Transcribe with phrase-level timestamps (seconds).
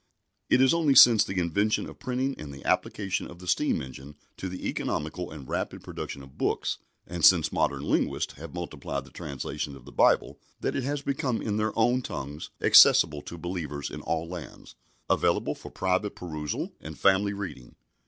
[0.49, 4.15] It is only since the invention of printing and the application of the steam engine
[4.37, 9.11] to the economical and rapid production of books, and since modern linguists have multiplied the
[9.11, 13.91] translations of the Bible, that it has become in their own tongues accessible to believers
[13.91, 14.73] in all lands,
[15.07, 17.75] available for private perusal and family reading.